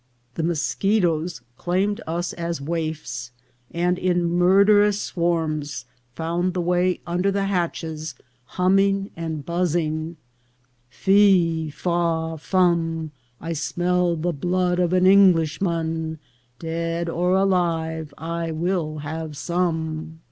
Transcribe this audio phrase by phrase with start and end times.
[0.33, 3.29] The moschetoes claimed us as waifs,
[3.69, 5.85] and in murderous swarms
[6.15, 8.15] found the way under the hatches,
[8.57, 10.17] humming and buzzing"
[11.03, 16.17] Fee, faw, fum, I smell the blood of an English man,
[16.57, 20.19] Dead or alive I will have some."